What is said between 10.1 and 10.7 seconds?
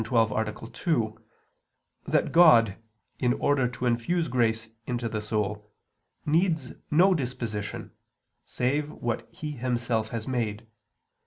made.